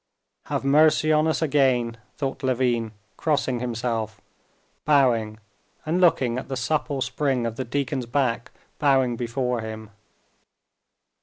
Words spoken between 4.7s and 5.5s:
bowing,